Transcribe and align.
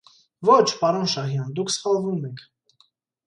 Ո՛չ, 0.53 0.69
պարոն 0.77 1.03
Շահյան, 1.11 1.53
դուք 1.59 1.71
սվսալվում 1.73 2.25
եք. 2.31 2.45